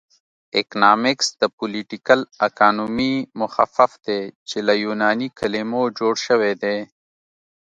[0.61, 6.77] اکنامکس د پولیټیکل اکانومي مخفف دی چې له یوناني کلمو جوړ شوی دی